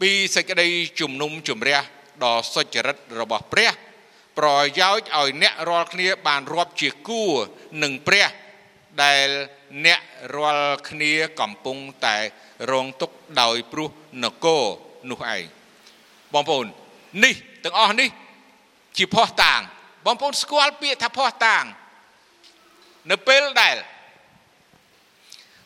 [0.00, 0.68] ពីសេចក្តី
[1.00, 1.78] ជំនុំជម្រះ
[2.24, 3.70] ដ៏សុចរិតរបស់ព្រះ
[4.38, 4.48] ប្រ
[4.80, 7.34] យោជន៍ឲ្យអ្នករាល់គ្នា បានរាប់ជាគួរ
[7.82, 8.28] នឹងព្រះ
[9.02, 9.28] ដែល
[9.86, 10.00] អ្នក
[10.36, 12.16] រាល់គ្នាកំពុងតែ
[12.70, 13.88] រងទុក្ខដោយព្រោះ
[14.24, 14.64] នគរ
[15.10, 15.42] នោះឯង
[16.32, 16.66] បងប្អូន
[17.24, 18.08] នេះទាំងអស់នេះ
[18.98, 19.60] ជាភ័ស្តុតាង
[20.06, 21.64] បងប្អូនស្គាល់ពាក្យថាភ័ស្តុតាង
[23.10, 23.76] នៅពេលដែល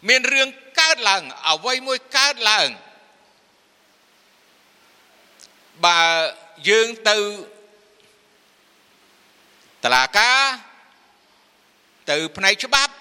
[0.09, 0.49] មានរឿង
[0.81, 2.69] កើតឡើងអ្វីមួយកើតឡើង
[6.69, 7.19] យើងទៅ
[9.85, 10.41] តឡាការ
[12.11, 12.93] ទៅផ្នែកច្បាប់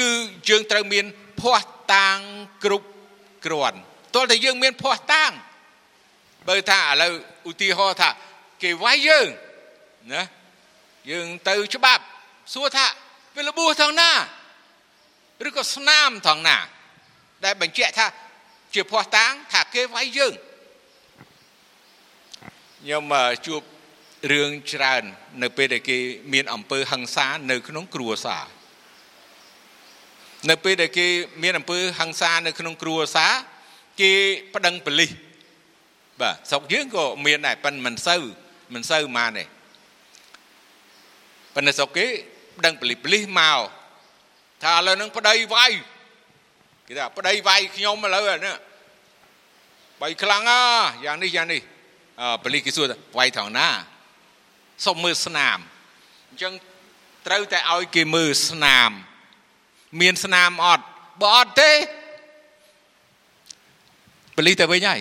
[0.00, 0.10] គឺ
[0.48, 1.06] យើងត្រូវមាន
[1.40, 2.18] ភ័ស្តុតាង
[2.64, 2.88] គ្រប់
[3.46, 3.78] គ្រាន់
[4.14, 5.30] ទោះតែយើងមានភ័ស្តុតាង
[6.48, 7.12] បើថាឥឡូវ
[7.50, 8.10] ឧទាហរណ៍ថា
[8.62, 9.28] គេវាយយើង
[10.12, 10.22] ណា
[11.10, 12.02] យើងទៅច្បាប់
[12.54, 12.86] សួរថា
[13.34, 14.10] វារបួសថងណា
[15.46, 16.56] ឬក៏ស្នាមថងណា
[17.44, 18.06] ដែលបញ្ជាក់ថា
[18.74, 20.34] ជាភ័ស្តុតាងថាគេវាយយើង
[22.80, 23.04] ខ្ញុំ
[23.46, 23.62] ជួប
[24.32, 25.02] រឿងច្រើន
[25.42, 25.98] នៅពេលដែលគេ
[26.32, 28.44] មានអំពើហិង្សានៅក្នុងគ្រួសារ
[30.50, 31.06] នៅពេលដែលគេ
[31.42, 33.32] មានអំពើហិង្សានៅក្នុងគ្រួសារ
[34.00, 34.12] គេ
[34.54, 35.10] ប្តឹងប៉ូលីស
[36.20, 38.22] បាទស្រុកយើងក៏មានដែរប៉ុន្តែមិនសូវ
[38.74, 39.44] មិនសូវម៉ានទេ
[41.54, 42.06] ប៉ុន្តែស្រុកគេ
[42.58, 43.60] ប្តឹងប៉ូលីសប៉ូលីសមក
[44.62, 45.72] ថាឥឡូវនឹងប្តីវាយ
[46.86, 48.56] គេថាប្តីវាយខ្ញុំឥឡូវនេះ
[50.00, 50.62] បាយខ្លាំងអា
[51.04, 51.60] យ៉ាងនេះយ៉ាងនេះ
[52.20, 53.68] អឺប៉ូលីសគេសួរថាវាយថងណា
[54.86, 55.58] សុំមើលស្នាម
[56.30, 56.52] អញ្ចឹង
[57.26, 58.90] ត្រូវតែឲ្យគេមើលស្នាម
[60.00, 60.84] មានស្នាមអត់
[61.20, 61.72] បើអត់ទេ
[64.36, 65.00] បលីទៅវិញហើយ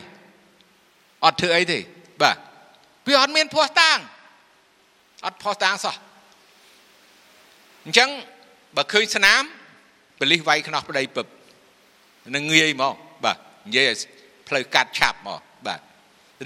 [1.25, 2.00] អត់ធ្វើអីទេបាទ
[3.11, 3.97] វាអត់មានភ័ស្តុតាង
[5.25, 5.95] អត់ភ័ស្តុតាងសោះ
[7.85, 8.09] អញ្ចឹង
[8.75, 9.41] បើឃើញស្នាម
[10.19, 11.25] បលិសវាយខ្នោះប្តីពឹប
[12.35, 13.99] នឹងងាយមកបាទនិយាយឲ្យ
[14.47, 15.79] ផ្លូវកាត់ឆាប់មកបាទ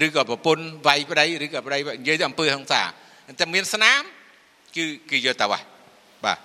[0.04, 2.82] ឬក៏ប្រពន្ធវាយប្តីឬក៏ប្តីនិយាយទៅអំពើហិង្សា
[3.38, 4.02] តែមានស្នាម
[4.76, 5.60] គឺគឺយកទៅបា
[6.36, 6.38] ទ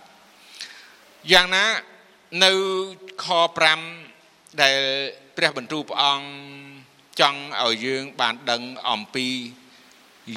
[1.31, 1.65] យ៉ាងណា
[2.43, 2.51] នៅ
[3.23, 3.25] ខ
[3.93, 4.77] 5ដែល
[5.37, 6.25] ព្រះបន្ទូលព្រះអង្គ
[7.19, 9.27] ចង់ឲ្យយើងបានដឹងអំពី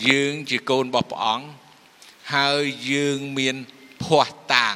[0.09, 1.47] យើងជាកូនរបស់ព្រះអង្គ
[2.35, 3.57] ហើយយើងមាន
[4.03, 4.75] ភ័ស្តុតាង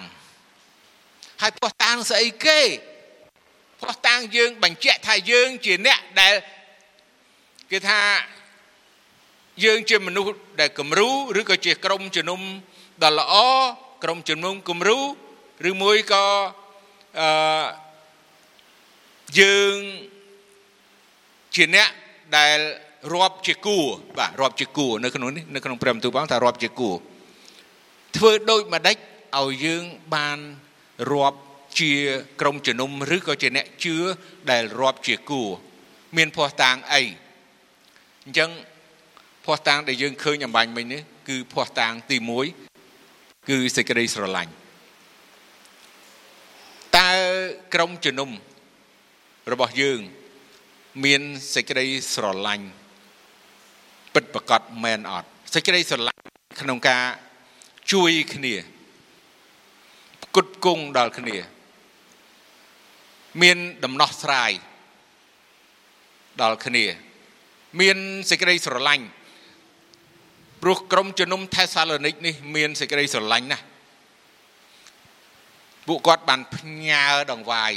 [1.40, 2.60] ហើយភ័ស្តុតាងស្អីគេ
[3.80, 6.34] ភ័ស្តុតាងយើងបញ្ជាក់ថាយើងជាអ្នកដែល
[7.70, 8.00] គេថា
[9.64, 12.40] យើងជាមនុស្សដែលគំរូឬក៏ជាក្រុមជំនុំ
[13.02, 13.34] ដ៏ល្អ
[14.02, 14.98] ក្រុមជំនុំគំរូ
[15.70, 16.24] ឬមួយក៏
[17.20, 17.28] អឺ
[19.40, 19.74] យើង
[21.54, 21.88] ជាអ្នក
[22.36, 22.58] ដែល
[23.14, 23.86] រាប់ជាគួរ
[24.18, 26.96] បាទរាប់ជាគួរនៅក្នុងនេះនៅក្នុងព្រះបន្ទូលព្រះអង្គថារាប់ជាគួរ
[28.16, 28.96] ធ្វើដូចម្ដេច
[29.38, 29.82] ឲ្យយើង
[30.14, 30.38] បាន
[31.12, 31.38] រាប់
[31.80, 31.92] ជា
[32.40, 33.96] ក្រុមជំនុំឬក៏ជាអ្នកជឿ
[34.50, 35.48] ដែលរាប់ជាគួរ
[36.16, 37.02] មានភ័ស្តុតាងអី
[38.24, 38.50] អញ្ចឹង
[39.44, 42.16] ភ័ស្តុតាងដែលយើងឃើញអំបញ្ញមិញនេះគឺភ័ស្តុតាងទី
[42.82, 44.52] 1គឺសេចក្តីស្រឡាញ់
[46.98, 47.12] តើ
[47.74, 48.30] ក្រុមជំនុំ
[49.52, 50.00] របស់យើង
[51.04, 51.22] មាន
[51.54, 52.66] សេចក្តីស្រឡាញ់
[54.18, 56.22] ពិតប្រកបមែនអត់សេចក្តីស្រឡាញ់
[56.60, 57.02] ក្នុងការ
[57.92, 58.54] ជួយគ្នា
[60.22, 61.36] ផ្គត់ផ្គង់ដល់គ្នា
[63.42, 64.52] មានដំណោះស្រាយ
[66.42, 66.84] ដល់គ្នា
[67.80, 67.96] មាន
[68.30, 69.06] សេចក្តីស្រឡាញ់
[70.62, 73.64] ព្រោះក្រុមជំនុំថេសាឡូនីកនេះមានសេចក្តីស្រឡាញ់ណាស់
[75.86, 77.72] ពួកគាត់បានផ្ញើដង្វាយ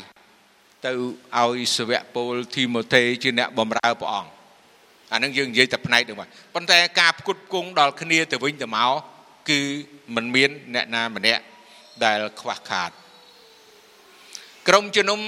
[0.86, 0.92] ទៅ
[1.40, 4.41] ឲ្យសាវកពលធីម៉ូថេជាអ្នកបម្រើព្រះអង្គ
[5.14, 8.92] អានឹងយើងនិយាយតែផ្នែកទៅមកប៉ុន្តែការផ្គត់ផ្គង់ដល់គ្នាទៅវិញទៅមក
[9.50, 9.60] គឺ
[10.16, 11.42] มันមានអ្នកណាម្នាក់
[12.04, 12.92] ដែលខ្វះខាត
[14.68, 15.20] ក្រុមជំនុំ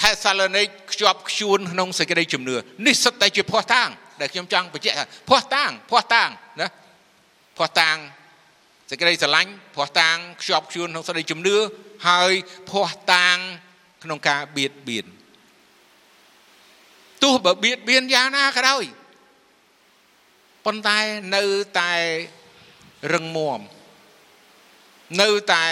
[0.00, 3.88] ថេសាឡូនីកខ្ជាប់ខ្ជួនក្នុងសេចក្តីជំនឿនេះសុទ្ធតែជាភ័ស្តុតាង
[4.20, 6.28] ដែលខ្ញុំចង់បញ្ជាក់ថាភ័ស្តុតាងភ័ស្តុតាង
[6.60, 6.66] ណា
[7.58, 7.96] ភ័ស្តុតាង
[8.90, 11.56] សេចក្តីស្រឡាញ់ភ័ស្តុតាងខ្ជាប់ខ្ជួនក្នុងសេចក្តីជំនឿ
[12.08, 12.32] ហើយ
[12.70, 13.36] ភ័ស្តុតាង
[14.04, 15.06] ក្នុងការបៀតបៀន
[17.22, 18.84] ទោះបើបៀតបៀនយ៉ាងណាក៏ដោយ
[20.64, 20.98] ប៉ុន្តែ
[21.36, 21.44] នៅ
[21.80, 21.92] តែ
[23.12, 23.60] រឹងមាំ
[25.20, 25.66] នៅតែ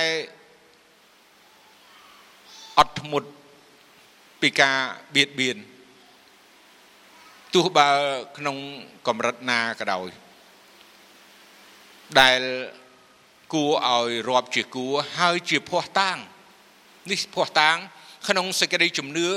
[2.78, 3.28] អត់ធ្មត់
[4.40, 4.78] ពីការ
[5.14, 5.56] បៀតបៀន
[7.54, 7.90] ទោះបើ
[8.38, 8.56] ក្នុង
[9.06, 10.08] កម្រិតណាក៏ដោយ
[12.20, 12.40] ដែល
[13.52, 16.16] គួរឲ្យរាប់ជាគួរហើយជាភ័ស្តុតាង
[17.10, 17.76] នេះភ័ស្តុតាង
[18.28, 19.28] ក្នុងសេចក្តីជំនឿ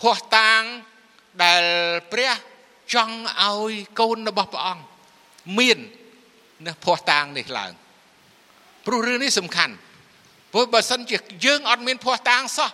[0.00, 0.62] ភ័ស្តុតាង
[1.44, 1.62] ដែល
[2.12, 2.32] ព្រះ
[2.94, 4.84] ចង់ឲ្យកូនរបស់ព្រះអង្គ
[5.58, 5.78] មាន
[6.66, 7.72] នៅភ័ស្តុតាងនេះឡើង
[8.86, 9.74] ព្រោះរឿងនេះសំខាន់
[10.52, 12.70] ព្រោះបើសិនជាយើងអត់មានភ័ស្តុតាងសោះ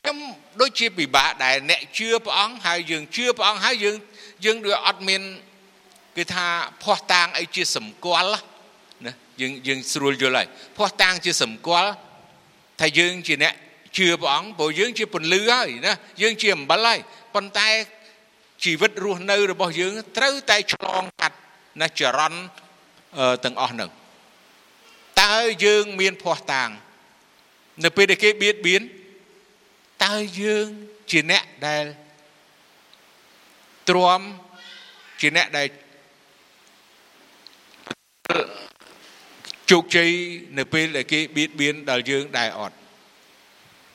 [0.00, 0.16] ខ្ញុំ
[0.60, 3.96] ដូចជាពិបាកដែលអ្នកជឿព្រះអង្គហើយយើងជឿព្រះអង្គហើយយើង
[4.44, 5.22] យើងដូចអត់មាន
[6.16, 6.46] គឺថា
[6.82, 8.38] ភ័ស្តុតាងអីជាសម្គាល់
[9.06, 11.90] ណាយើងយើងស្រួលយល់ហើយភ័ស្តុតាងជាសម្គាល់
[12.80, 13.54] ថាយើងជាអ្នក
[13.96, 16.98] ជឿព្រះអង្គព្រោះយើងជាពន្លឺហើយណាយើងជាអំបិលហើយ
[17.34, 17.68] ប៉ុន្តែ
[18.64, 21.36] ជីវិតរស់នៅរបស់យើងត្រូវតែឆ្លងកាត់
[21.80, 22.40] ណាចរន្ត
[23.44, 23.90] ទាំងអស់ហ្នឹង
[25.22, 26.68] តើយើងមានភ័ស្តុតាង
[27.84, 28.82] នៅពេលដែលគេបៀតបៀន
[30.04, 30.66] តើយើង
[31.10, 31.84] ជាអ្នកដែល
[33.88, 34.20] ទ្រាំ
[35.20, 35.68] ជាអ្នកដែល
[39.70, 40.10] ជោគជ័យ
[40.58, 42.76] នៅពេលដែលគេបៀតបៀនដល់យើងដែរអត់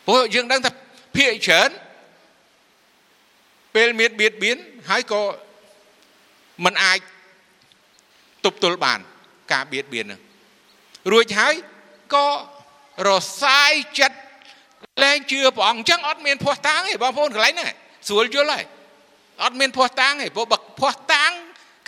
[0.06, 0.72] ព្រោះយើងដឹងថា
[1.16, 1.70] ភាកច្រើន
[3.76, 4.58] ពេលមានបៀតបៀន
[4.90, 5.22] ហើយក៏
[6.66, 7.00] มันអាច
[8.46, 9.00] ទប់ទល់បាន
[9.52, 10.22] ការបៀតបៀននឹង
[11.12, 11.54] រួចហើយ
[12.14, 12.28] ក៏
[13.08, 13.12] រ
[13.44, 14.18] សាយចិត្ត
[15.04, 17.70] លែងជឿព្រះអង្គអញ្ចឹងអត់មានភ័ស្តុតាងទេបងប្អូនកន្លែងហ្នឹង
[18.08, 18.66] ស្រួលយល់ហើយ
[19.44, 21.32] អត់មានភ័ស្តុតាងទេព្រោះបើភ័ស្តុតាង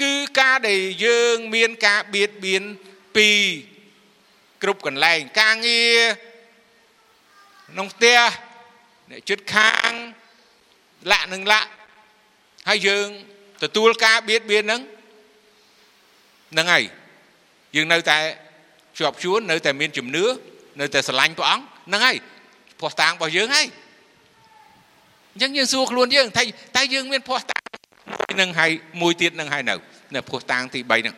[0.01, 2.63] គឺការដែលយើងមានការបៀតបៀន
[3.15, 3.29] ពី
[4.63, 5.99] គ្រប់កន្លែងការងារ
[7.69, 8.19] ក្នុងផ្ទះ
[9.09, 9.91] អ្នកជិតខាង
[11.11, 11.69] លាក់នឹងលាក់
[12.69, 13.07] ហើយយើង
[13.63, 14.81] ទទួលការបៀតបៀនហ្នឹង
[16.51, 16.83] ហ្នឹងហើយ
[17.75, 18.17] យើងនៅតែ
[18.97, 20.25] ជាប់ជួននៅតែមានជំនឿ
[20.81, 22.17] នៅតែស្រឡាញ់ព្រះអង្គហ្នឹងហើយ
[22.79, 23.67] ភ័ស្តុតាងរបស់យើងហើយ
[25.33, 26.43] អញ្ចឹងយើងសួរខ្លួនយើងតែ
[26.75, 27.63] តែយើងមានភ័ស្តុតាង
[28.41, 29.75] នឹងហើយមួយទៀតនឹងហើយនៅ
[30.15, 31.15] នៅភ័ស្តុតាងទី3ហ្នឹង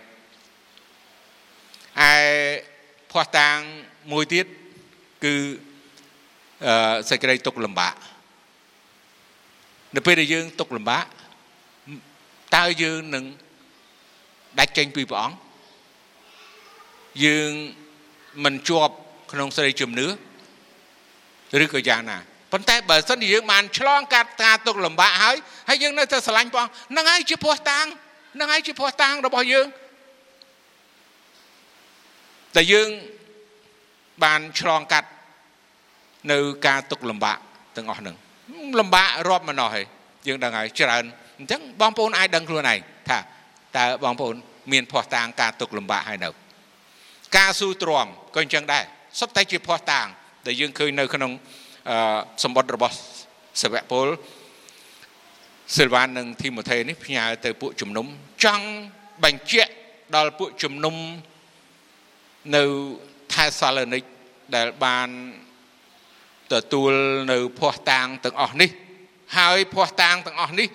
[2.02, 2.12] ឯ
[3.12, 3.58] ភ័ស្តុតាង
[4.12, 4.46] មួយទៀត
[5.24, 5.36] គឺ
[6.66, 7.94] អឺសេចក្តីទុកលំបាក
[9.96, 11.04] នៅពេលដែលយើងទុកលំបាក
[12.56, 13.26] តើយើងនឹង
[14.60, 15.38] ដាច់ចេញពីព្រះអង្គ
[17.26, 17.52] យើង
[18.44, 18.94] មិនជាប់
[19.32, 20.08] ក្នុងសេរីជំនឿ
[21.64, 22.18] ឬក៏យ៉ាងណា
[22.52, 25.36] ប៉ុន្តែបើសិនជាយើងបានឆ្លងកាត់ការទុកលំបាកហើយ
[25.70, 27.86] ហើយយើងនៅតែស្រឡាញ់ព្រះអង្គហ្នឹងហើយជាភ័ស្តុតាង
[28.36, 29.68] ហ្នឹងហើយជាភ័ស្តុតាងរបស់យើង
[32.56, 32.90] តែយើង
[34.24, 35.10] បានឆ្លងកាត់
[36.32, 37.38] នៅការទុកលំបាក
[37.78, 38.16] ទាំងអស់ហ្នឹង
[38.80, 39.86] លំបាករាប់មិនអស់ហើយ
[40.28, 41.04] យើងដឹងហើយច្រើន
[41.40, 42.80] អញ្ចឹងបងប្អូនអាចដឹងខ្លួនឯង
[43.10, 43.20] ថា
[43.78, 44.36] តើបងប្អូន
[44.72, 46.30] មានភ័ស្តុតាងការទុកលំបាកហើយនៅ
[47.38, 48.84] ការស៊ូទ្រាំក៏អញ្ចឹងដែរ
[49.20, 50.08] សុទ្ធតែជាភ័ស្តុតាង
[50.48, 51.32] ដែលយើងឃើញនៅក្នុង
[52.44, 52.96] សម្បត្តិរបស់
[53.62, 54.08] សាវកពល
[55.78, 58.06] សិលវ៉ាននិងធីម៉ូថេនេះផ្ញើទៅពួកជំនុំ
[58.44, 58.68] ចង់
[59.24, 59.72] បញ្ជាក់
[60.16, 60.96] ដល់ពួកជំនុំ
[62.56, 62.64] នៅ
[63.34, 64.04] ថែសាឡូនីក
[64.56, 65.10] ដែលបាន
[66.54, 66.94] ទទួល
[67.32, 68.70] នៅភ័ស្តុតាងទាំងអស់នេះ
[69.38, 70.68] ហើយភ័ស្តុតាងទាំងអស់នេះ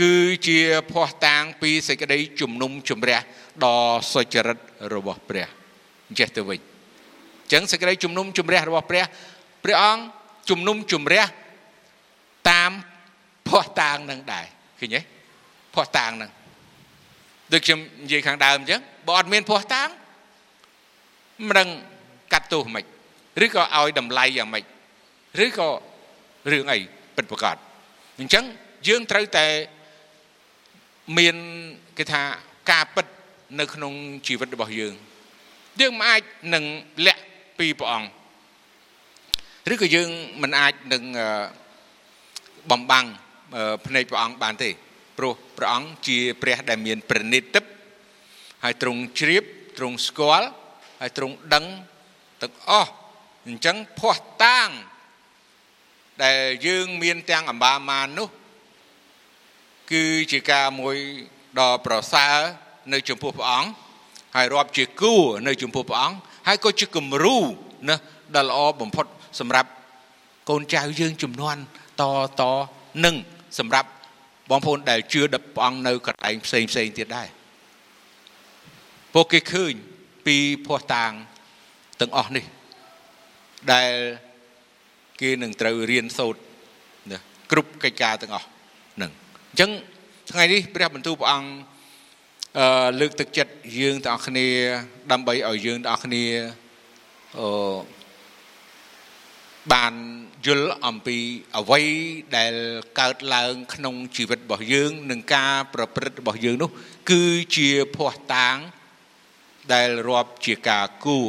[0.00, 0.14] គឺ
[0.46, 0.58] ជា
[0.92, 3.18] ភ័ស្តុតាងពីសេចក្តីជំនុំជម្រះ
[3.64, 3.78] ដ៏
[4.12, 4.58] សុចរិត
[4.94, 5.46] របស់ព្រះ
[6.08, 6.60] អញ្ចេះទៅវិញ
[7.42, 9.04] អញ្ចឹងសេចក្តីជំនុំជម្រះរបស់ព្រះ
[9.64, 10.02] ព្រះអង្គ
[10.50, 11.24] ជំនុំជម្រះ
[12.50, 12.70] តាម
[13.48, 14.46] ភ័ស្តុតាងនឹងដែរ
[14.80, 15.00] ឃើញទេ
[15.74, 16.30] ភ័ស្តុតាងនឹង
[17.52, 19.88] ដូចខ្ញុំនិយាយខាងដើមអញ្ចឹងបើអត់មានភ័ស្តុតាង
[21.48, 21.68] មិនដឹង
[22.32, 22.84] កាត់ទោសមិន
[23.44, 24.64] ឬក៏ឲ្យតម្លៃយ៉ាងម៉េច
[25.44, 25.70] ឬក៏
[26.52, 26.78] រឿងអី
[27.16, 27.56] ពិតប្រាកដ
[28.20, 28.44] អញ្ចឹង
[28.88, 29.46] យើងត្រូវតែ
[31.18, 31.36] មាន
[31.98, 32.22] គេថា
[32.70, 33.06] ការពិត
[33.60, 33.92] នៅក្នុង
[34.26, 34.94] ជីវិតរបស់យើង
[35.80, 36.22] យើងមិនអាច
[36.54, 36.64] នឹង
[37.06, 37.22] លាក់
[37.58, 38.08] ពីព្រះអង្គ
[39.72, 40.10] ឬក៏យើង
[40.42, 41.02] មិនអាចនឹង
[42.70, 43.06] បំបាំង
[43.86, 44.70] ភ្នែកព្រះអង្គបានទេ
[45.18, 47.64] ព្រោះព្រះអង្គជាព្រះដែលមានប្រណិតទឹក
[48.64, 49.44] ហើយទ្រង់ជ្រាប
[49.78, 50.48] ទ្រង់ស្គាល់
[51.00, 51.64] ហើយទ្រង់ដឹង
[52.42, 52.92] ទាំងអស់
[53.46, 54.68] អញ្ចឹងភ័ស្តុតាង
[56.24, 58.28] ដែលយើងមានទាំងអម្បាមាននោះ
[59.92, 60.96] គឺជាការមួយ
[61.58, 62.36] ដ៏ប្រសើរ
[62.92, 63.70] នៅចំពោះព្រះអង្គ
[64.36, 66.16] ហើយរាប់ជាគួរនៅចំពោះព្រះអង្គ
[66.48, 67.38] ហើយក៏ជាគំរូ
[67.88, 67.96] ណា
[68.36, 69.06] ដ៏ល្អបំផុត
[69.40, 69.70] សម្រាប់
[70.48, 71.56] កូនចៅយើងចំនួន
[72.00, 72.02] ត
[72.40, 72.42] ត
[73.04, 73.16] នឹង
[73.58, 73.88] សម្រាប់
[74.50, 77.28] បងប្អូនដែលជឿដល់ព្រះអង្គនៅកន្លែងផ្សេងផ្សេងទៀតដែរ
[79.14, 79.72] ពួកគេឃើញ
[80.26, 81.12] ពីភ័ស្តុតាង
[82.00, 82.44] ទាំងអស់នេះ
[83.72, 83.92] ដែល
[85.20, 86.40] គេនឹងត្រូវរៀនសូត្រ
[87.50, 88.46] គ្រប់កិច្ចការទាំងអស់
[89.02, 89.10] នឹង
[89.50, 89.70] អញ្ចឹង
[90.30, 91.50] ថ្ងៃនេះព្រះបន្ទូលព្រះអង្គ
[92.58, 94.46] អឺលើកទឹកចិត្តយើងទាំងអស់គ្នា
[95.12, 96.24] ដើម្បីឲ្យយើងទាំងអស់គ្នា
[97.38, 97.78] អឺ
[99.72, 99.94] បាន
[100.46, 101.18] យល់អំពី
[101.58, 101.82] អ្វី
[102.36, 102.54] ដែល
[103.00, 106.70] កើតឡើងក្នុងជីវិតរបស់យើងនិងការប្រព្រឹត្តរបស់យើងនោះ
[107.10, 107.22] គឺ
[107.56, 108.56] ជាភ័ស្តុតាង
[109.72, 111.28] ដែលរាប់ជាការគួរ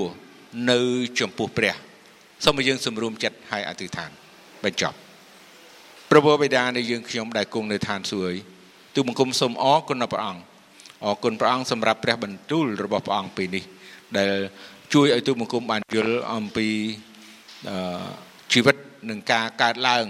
[0.71, 0.79] នៅ
[1.19, 1.75] ចំពោះព្រះ
[2.45, 4.09] សូមឲ្យយើងសម្រួមចិត្តហើយអធិដ្ឋាន
[4.63, 4.97] បញ្ចប់
[6.09, 8.37] ព្រះបិតានៃយើងខ្ញុំដែលគង់នៅឋានសួគ៌
[8.95, 10.41] ទូបង្គំសូមអរគុណព្រះអង្គ
[11.05, 13.63] អរគុណព្រះអង្គសម្រាប់ព្រះបន្ទូលរបស់ព្រះអង្គពេលនេះ
[14.17, 14.31] ដែល
[14.93, 16.67] ជួយឲ្យទូបង្គំបានយល់អំពី
[18.53, 18.75] ជីវិត
[19.09, 20.05] និងការកើតឡើង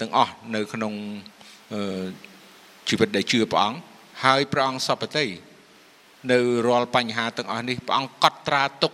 [0.00, 0.92] ទាំងអស់នៅក្នុង
[2.88, 3.78] ជីវិតដែលជឿព្រះអង្គ
[4.24, 5.26] ហើយព្រះអង្គសពតិ
[6.32, 8.92] នៅរាល់បញ្ហាទាំងអស់នេះព្រះអង្គកត់ត្រាទុក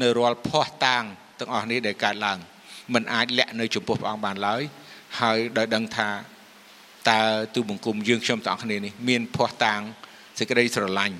[0.00, 1.04] នៅរាល់ភ័ស្តុតាង
[1.40, 2.38] ទាំងអស់នេះដែលកើតឡើង
[2.94, 4.62] มันអាចលាក់នៅចំពោះព្រះអង្គបានឡើយ
[5.20, 6.08] ហើយដោយដឹងថា
[7.10, 7.20] តើ
[7.54, 9.80] ទូបង្គំយើងខ្ញុំទាំងអស់គ្នានេះមានភ័ស្តុតាង
[10.38, 11.16] សេចក្តីស្រឡាញ់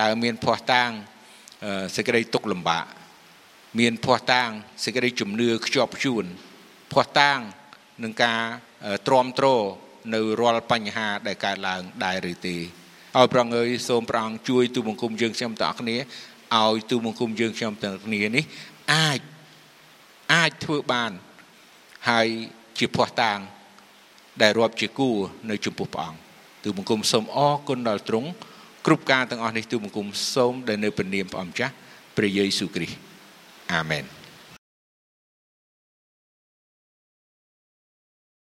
[0.00, 0.90] តើមានភ័ស្តុតាង
[1.96, 2.84] សេចក្តីទុកលំបាក
[3.80, 4.48] មានភ័ស្តុតាង
[4.84, 6.24] សេចក្តីជំនឿខ្ជាប់ខ្ជួន
[6.92, 7.38] ភ័ស្តុតាង
[8.02, 8.40] នឹងការ
[9.06, 9.46] ទ្រាំទ្រ
[10.14, 15.96] នៅរាល់បញ្ហាដែលកើតឡើងដែរឬទេឲ្យព្រះអង្គើយសូមព្រះអង្គជួយទូបង្គំយើងខ្ញុំទាំងអស់គ្នា
[16.56, 18.44] ឲ្យទូបង្គំយើងខ្ញុំទាំងគ្នានេះ
[18.94, 19.20] អាច
[20.34, 21.12] អាចធ្វើបាន
[22.08, 22.26] ហើយ
[22.78, 23.38] ជាភ័ស្តុតាង
[24.42, 25.16] ដែលរាប់ជាគួរ
[25.50, 26.20] នៅចំពោះព្រះអង្គ
[26.64, 28.28] ទូបង្គំសូមអរគុណដល់ទ្រង់
[28.86, 31.72] គ្រប់ការទាំងអស់នេះទូបង្គំសូមដែលនៅព្រះនាមព្រះអង្គម្ចាស់
[32.16, 32.96] ព្រះយេស៊ូវគ្រីស្ទ
[33.72, 34.04] អាមែន